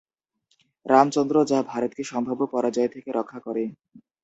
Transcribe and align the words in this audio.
রামচন্দ্র 0.85 1.35
যা 1.45 1.59
ভারতকে 1.63 2.03
সম্ভাব্য 2.03 2.41
পরাজয় 2.53 2.89
থেকে 2.95 3.09
রক্ষা 3.11 3.39
করে। 3.39 3.63